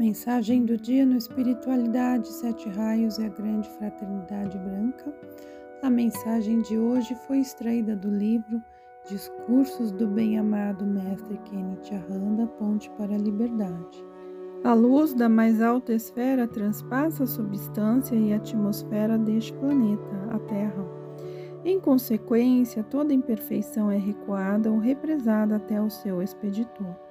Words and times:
Mensagem 0.00 0.64
do 0.64 0.78
dia 0.78 1.04
no 1.04 1.14
Espiritualidade, 1.14 2.26
Sete 2.26 2.70
Raios 2.70 3.18
e 3.18 3.26
a 3.26 3.28
Grande 3.28 3.68
Fraternidade 3.68 4.56
Branca. 4.56 5.12
A 5.82 5.90
mensagem 5.90 6.62
de 6.62 6.78
hoje 6.78 7.14
foi 7.26 7.40
extraída 7.40 7.94
do 7.94 8.08
livro 8.08 8.62
Discursos 9.06 9.92
do 9.92 10.08
Bem-Amado 10.08 10.86
Mestre 10.86 11.36
Kenneth 11.44 11.92
Aranda, 11.92 12.46
Ponte 12.46 12.90
para 12.92 13.14
a 13.14 13.18
Liberdade. 13.18 14.02
A 14.64 14.72
luz 14.72 15.12
da 15.12 15.28
mais 15.28 15.60
alta 15.60 15.92
esfera 15.92 16.48
transpassa 16.48 17.24
a 17.24 17.26
substância 17.26 18.16
e 18.16 18.32
a 18.32 18.36
atmosfera 18.36 19.18
deste 19.18 19.52
planeta, 19.52 20.28
a 20.30 20.38
Terra. 20.38 20.82
Em 21.62 21.78
consequência, 21.78 22.82
toda 22.82 23.12
imperfeição 23.12 23.90
é 23.90 23.98
recuada 23.98 24.72
ou 24.72 24.78
represada 24.78 25.56
até 25.56 25.78
o 25.78 25.90
seu 25.90 26.22
expeditor. 26.22 27.09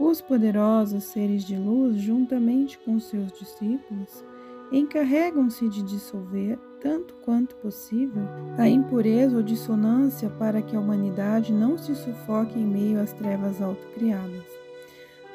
Os 0.00 0.22
poderosos 0.22 1.04
seres 1.04 1.44
de 1.44 1.54
luz, 1.54 2.00
juntamente 2.00 2.78
com 2.78 2.98
seus 2.98 3.30
discípulos, 3.32 4.24
encarregam-se 4.72 5.68
de 5.68 5.82
dissolver, 5.82 6.58
tanto 6.80 7.12
quanto 7.22 7.54
possível, 7.56 8.22
a 8.56 8.66
impureza 8.66 9.36
ou 9.36 9.42
dissonância 9.42 10.30
para 10.30 10.62
que 10.62 10.74
a 10.74 10.80
humanidade 10.80 11.52
não 11.52 11.76
se 11.76 11.94
sufoque 11.94 12.58
em 12.58 12.64
meio 12.64 12.98
às 12.98 13.12
trevas 13.12 13.60
autocriadas. 13.60 14.46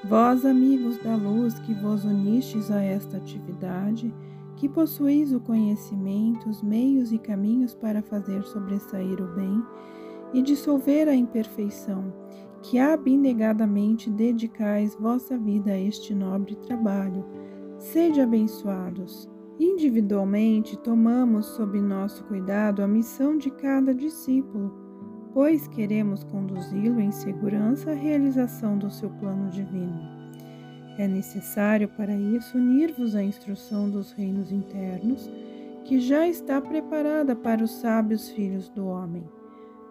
Vós, 0.03 0.43
amigos 0.43 0.97
da 0.97 1.15
luz, 1.15 1.59
que 1.59 1.73
vos 1.75 2.03
unistes 2.03 2.71
a 2.71 2.81
esta 2.81 3.17
atividade, 3.17 4.11
que 4.55 4.67
possuís 4.67 5.31
o 5.31 5.39
conhecimento, 5.39 6.49
os 6.49 6.63
meios 6.63 7.11
e 7.11 7.19
caminhos 7.19 7.75
para 7.75 8.01
fazer 8.01 8.41
sobressair 8.41 9.21
o 9.21 9.27
bem 9.35 9.63
e 10.33 10.41
dissolver 10.41 11.07
a 11.07 11.13
imperfeição, 11.13 12.11
que 12.65 12.79
abnegadamente 12.79 14.09
dedicais 14.09 14.95
vossa 14.95 15.37
vida 15.37 15.71
a 15.71 15.79
este 15.79 16.15
nobre 16.15 16.55
trabalho. 16.55 17.23
Sede 17.77 18.19
abençoados. 18.19 19.29
Individualmente, 19.59 20.75
tomamos 20.79 21.45
sob 21.45 21.79
nosso 21.79 22.23
cuidado 22.23 22.81
a 22.81 22.87
missão 22.87 23.37
de 23.37 23.51
cada 23.51 23.93
discípulo, 23.93 24.73
pois 25.31 25.67
queremos 25.67 26.23
conduzi-lo 26.23 26.99
em 26.99 27.11
segurança 27.11 27.91
à 27.91 27.93
realização 27.93 28.77
do 28.79 28.89
seu 28.89 29.11
plano 29.11 29.47
divino. 29.51 29.99
É 30.97 31.07
necessário 31.07 31.87
para 31.89 32.15
isso 32.15 32.57
unir-vos 32.57 33.15
à 33.15 33.23
instrução 33.23 33.89
dos 33.89 34.11
reinos 34.11 34.51
internos, 34.51 35.29
que 35.83 35.99
já 35.99 36.27
está 36.27 36.59
preparada 36.59 37.35
para 37.35 37.63
os 37.63 37.71
sábios 37.75 38.29
filhos 38.29 38.69
do 38.69 38.87
homem. 38.87 39.23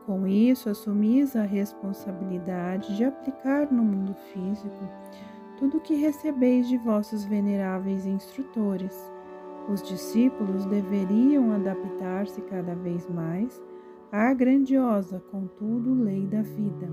Com 0.07 0.27
isso, 0.27 0.69
assumis 0.69 1.35
a 1.35 1.43
responsabilidade 1.43 2.95
de 2.97 3.05
aplicar 3.05 3.73
no 3.73 3.83
mundo 3.83 4.15
físico 4.33 4.89
tudo 5.57 5.79
o 5.79 5.81
que 5.81 5.95
recebeis 5.95 6.69
de 6.69 6.77
vossos 6.77 7.25
veneráveis 7.25 8.05
instrutores. 8.05 9.11
Os 9.69 9.83
discípulos 9.83 10.67
deveriam 10.67 11.53
adaptar-se 11.53 12.41
cada 12.43 12.75
vez 12.75 13.09
mais 13.09 13.63
à 14.13 14.33
grandiosa, 14.35 15.23
contudo, 15.31 15.95
lei 15.95 16.27
da 16.27 16.43
vida. 16.43 16.93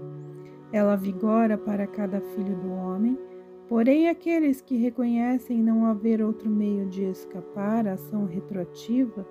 Ela 0.72 0.96
vigora 0.96 1.58
para 1.58 1.86
cada 1.86 2.22
filho 2.22 2.56
do 2.56 2.72
homem, 2.72 3.20
porém 3.68 4.08
aqueles 4.08 4.62
que 4.62 4.78
reconhecem 4.78 5.62
não 5.62 5.86
haver 5.86 6.22
outro 6.22 6.50
meio 6.50 6.86
de 6.88 7.04
escapar 7.04 7.86
à 7.88 7.94
ação 7.94 8.26
retroativa, 8.26 9.28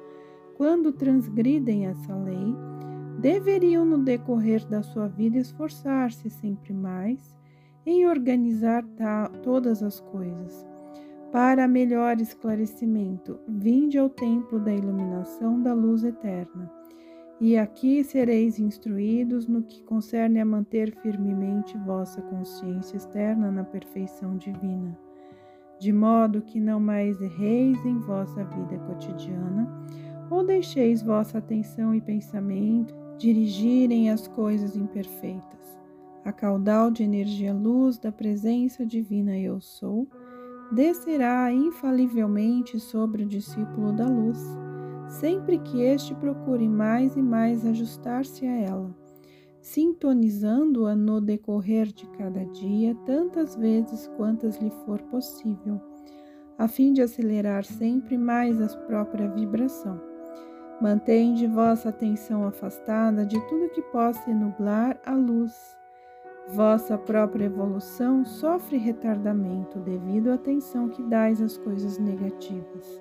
quando 0.54 0.92
transgridem 0.92 1.86
essa 1.86 2.14
lei, 2.14 2.54
deveriam, 3.20 3.84
no 3.84 3.98
decorrer 3.98 4.66
da 4.66 4.82
sua 4.82 5.06
vida, 5.06 5.36
esforçar-se 5.36 6.30
sempre 6.30 6.72
mais 6.72 7.36
em 7.84 8.06
organizar 8.06 8.84
todas 9.42 9.82
as 9.82 10.00
coisas. 10.00 10.66
Para 11.30 11.68
melhor 11.68 12.20
esclarecimento, 12.20 13.38
vinde 13.46 13.98
ao 13.98 14.08
templo 14.08 14.58
da 14.58 14.72
iluminação 14.72 15.62
da 15.62 15.72
luz 15.72 16.02
eterna. 16.02 16.70
E 17.40 17.56
aqui 17.56 18.02
sereis 18.02 18.58
instruídos 18.58 19.46
no 19.46 19.62
que 19.62 19.82
concerne 19.84 20.40
a 20.40 20.44
manter 20.44 20.94
firmemente 21.00 21.78
vossa 21.78 22.20
consciência 22.20 22.96
externa 22.96 23.50
na 23.50 23.64
perfeição 23.64 24.36
divina, 24.36 24.98
de 25.78 25.92
modo 25.92 26.42
que 26.42 26.60
não 26.60 26.78
mais 26.78 27.20
erreis 27.22 27.82
em 27.86 27.98
vossa 28.00 28.44
vida 28.44 28.78
cotidiana, 28.80 29.66
ou 30.30 30.44
deixeis 30.44 31.02
vossa 31.02 31.38
atenção 31.38 31.94
e 31.94 32.00
pensamento 32.00 32.99
dirigirem 33.20 34.08
as 34.08 34.26
coisas 34.26 34.74
imperfeitas. 34.74 35.78
A 36.24 36.32
caudal 36.32 36.90
de 36.90 37.02
energia 37.02 37.52
luz 37.52 37.98
da 37.98 38.10
presença 38.10 38.84
divina 38.84 39.38
Eu 39.38 39.60
Sou 39.60 40.08
descerá 40.72 41.52
infalivelmente 41.52 42.80
sobre 42.80 43.24
o 43.24 43.26
discípulo 43.26 43.92
da 43.92 44.08
luz, 44.08 44.38
sempre 45.06 45.58
que 45.58 45.82
este 45.82 46.14
procure 46.14 46.66
mais 46.66 47.14
e 47.14 47.20
mais 47.20 47.66
ajustar-se 47.66 48.46
a 48.46 48.56
ela, 48.56 48.96
sintonizando-a 49.60 50.96
no 50.96 51.20
decorrer 51.20 51.88
de 51.88 52.08
cada 52.16 52.42
dia 52.46 52.94
tantas 53.04 53.54
vezes 53.54 54.06
quantas 54.16 54.56
lhe 54.56 54.70
for 54.86 54.98
possível, 55.02 55.78
a 56.56 56.66
fim 56.66 56.94
de 56.94 57.02
acelerar 57.02 57.64
sempre 57.64 58.16
mais 58.16 58.62
a 58.62 58.68
própria 58.86 59.28
vibração. 59.28 60.09
Mantende 60.80 61.46
vossa 61.46 61.90
atenção 61.90 62.46
afastada 62.46 63.26
de 63.26 63.38
tudo 63.48 63.68
que 63.68 63.82
possa 63.82 64.32
nublar 64.32 64.98
a 65.04 65.12
luz. 65.12 65.76
Vossa 66.48 66.96
própria 66.96 67.44
evolução 67.44 68.24
sofre 68.24 68.78
retardamento 68.78 69.78
devido 69.78 70.30
à 70.30 70.34
atenção 70.34 70.88
que 70.88 71.02
dais 71.02 71.42
às 71.42 71.58
coisas 71.58 71.98
negativas. 71.98 72.98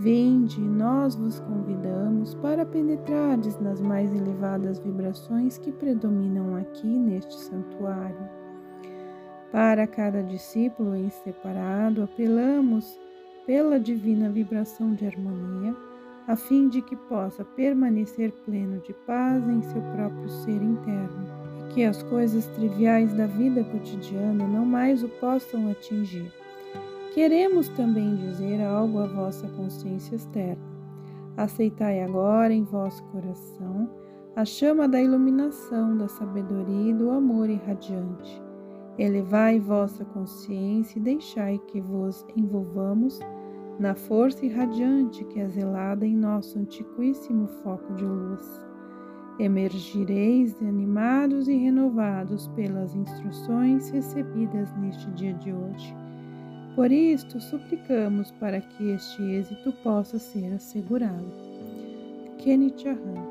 Vinde, 0.00 0.58
nós 0.58 1.14
vos 1.14 1.38
convidamos 1.38 2.34
para 2.36 2.64
penetrardes 2.64 3.58
nas 3.60 3.80
mais 3.80 4.10
elevadas 4.14 4.78
vibrações 4.78 5.58
que 5.58 5.70
predominam 5.72 6.56
aqui 6.56 6.86
neste 6.86 7.34
santuário. 7.34 8.28
Para 9.52 9.86
cada 9.86 10.22
discípulo 10.22 10.96
em 10.96 11.10
separado, 11.10 12.02
apelamos 12.02 12.98
pela 13.46 13.78
divina 13.78 14.30
vibração 14.30 14.94
de 14.94 15.06
harmonia 15.06 15.76
a 16.26 16.34
fim 16.34 16.68
de 16.68 16.82
que 16.82 16.96
possa 16.96 17.44
permanecer 17.44 18.32
pleno 18.44 18.80
de 18.80 18.92
paz 19.06 19.46
em 19.48 19.62
seu 19.62 19.80
próprio 19.94 20.28
ser 20.28 20.60
interno 20.60 21.26
e 21.60 21.74
que 21.74 21.84
as 21.84 22.02
coisas 22.04 22.46
triviais 22.48 23.12
da 23.12 23.26
vida 23.26 23.62
cotidiana 23.64 24.46
não 24.46 24.66
mais 24.66 25.02
o 25.02 25.08
possam 25.08 25.70
atingir. 25.70 26.32
Queremos 27.14 27.68
também 27.70 28.16
dizer 28.16 28.60
algo 28.62 28.98
à 28.98 29.06
vossa 29.06 29.48
consciência 29.48 30.16
externa. 30.16 30.76
Aceitai 31.36 32.02
agora 32.02 32.52
em 32.52 32.64
vosso 32.64 33.02
coração 33.04 33.88
a 34.34 34.44
chama 34.44 34.86
da 34.86 35.00
iluminação, 35.00 35.96
da 35.96 36.08
sabedoria 36.08 36.90
e 36.90 36.94
do 36.94 37.10
amor 37.10 37.48
irradiante. 37.48 38.42
Elevai 38.98 39.58
vossa 39.58 40.04
consciência 40.04 40.98
e 40.98 41.02
deixai 41.02 41.58
que 41.68 41.80
vos 41.80 42.26
envolvamos 42.36 43.18
na 43.78 43.94
força 43.94 44.44
irradiante 44.44 45.24
que 45.24 45.40
é 45.40 45.48
zelada 45.48 46.06
em 46.06 46.16
nosso 46.16 46.58
antiquíssimo 46.58 47.46
foco 47.62 47.94
de 47.94 48.04
luz. 48.04 48.62
Emergireis 49.38 50.56
animados 50.62 51.46
e 51.46 51.54
renovados 51.56 52.48
pelas 52.48 52.94
instruções 52.94 53.90
recebidas 53.90 54.74
neste 54.78 55.10
dia 55.10 55.34
de 55.34 55.52
hoje. 55.52 55.94
Por 56.74 56.90
isto, 56.90 57.40
suplicamos 57.40 58.30
para 58.32 58.60
que 58.60 58.90
este 58.90 59.22
êxito 59.22 59.72
possa 59.82 60.18
ser 60.18 60.52
assegurado. 60.54 61.32
Kenneth 62.38 62.86
Arran 62.86 63.25